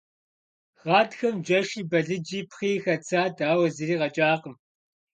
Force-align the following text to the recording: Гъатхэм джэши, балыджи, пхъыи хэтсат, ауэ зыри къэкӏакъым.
Гъатхэм 0.83 1.35
джэши, 1.45 1.81
балыджи, 1.89 2.41
пхъыи 2.49 2.81
хэтсат, 2.83 3.35
ауэ 3.49 3.67
зыри 3.75 3.95
къэкӏакъым. 4.01 4.55